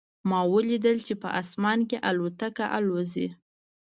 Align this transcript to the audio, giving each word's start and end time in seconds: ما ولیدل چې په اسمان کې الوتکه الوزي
ما 0.29 0.39
ولیدل 0.53 0.97
چې 1.07 1.13
په 1.21 1.29
اسمان 1.41 1.79
کې 1.89 1.97
الوتکه 2.09 2.65
الوزي 2.77 3.27